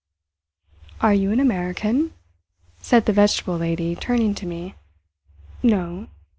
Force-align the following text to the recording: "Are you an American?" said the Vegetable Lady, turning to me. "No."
"Are 1.01 1.13
you 1.13 1.31
an 1.31 1.39
American?" 1.39 2.15
said 2.81 3.05
the 3.05 3.13
Vegetable 3.13 3.57
Lady, 3.57 3.95
turning 3.95 4.33
to 4.33 4.47
me. 4.47 4.73
"No." 5.61 6.07